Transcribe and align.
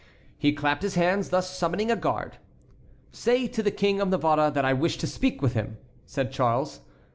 He 0.35 0.51
clapped 0.51 0.81
his 0.81 0.95
hands, 0.95 1.29
thus 1.29 1.55
summoning 1.55 1.91
a 1.91 1.95
guard. 1.95 2.37
"Say 3.11 3.45
to 3.49 3.61
the 3.61 3.69
King 3.69 4.01
of 4.01 4.07
Navarre 4.09 4.49
that 4.49 4.65
I 4.65 4.73
wish 4.73 4.97
to 4.97 5.05
speak 5.05 5.43
with 5.43 5.53
him," 5.53 5.77
said 6.07 6.31
Charles. 6.31 6.79